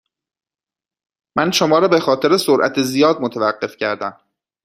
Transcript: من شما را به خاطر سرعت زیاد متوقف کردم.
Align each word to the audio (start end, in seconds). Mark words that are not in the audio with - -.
من 1.37 1.51
شما 1.51 1.79
را 1.79 1.87
به 1.87 1.99
خاطر 1.99 2.37
سرعت 2.37 2.81
زیاد 2.81 3.21
متوقف 3.21 3.77
کردم. 3.77 4.19